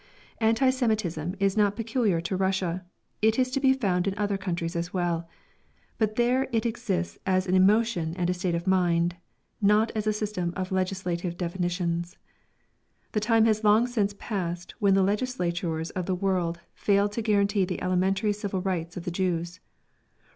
[0.39, 2.83] Anti Semitism is not peculiar to Russia;
[3.21, 5.29] it is to be found in other countries as well.
[5.99, 9.17] But there it exists as an emotion and a state of mind,
[9.61, 12.17] not as a system of legislative definitions.
[13.11, 17.65] The time has long since passed when the legislatures of the world failed to guarantee
[17.65, 19.59] the elementary civil rights of the Jews.